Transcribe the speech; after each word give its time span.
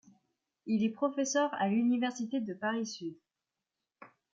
Il 0.65 0.83
est 0.83 0.89
Professeur 0.89 1.53
à 1.59 1.67
l'Université 1.67 2.39
de 2.41 2.55
Paris-Sud. 2.55 3.13